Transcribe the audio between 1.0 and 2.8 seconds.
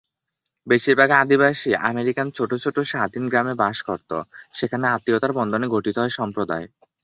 আদিবাসী American ছোট ছোট